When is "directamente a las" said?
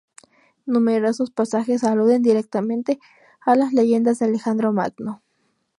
2.23-3.71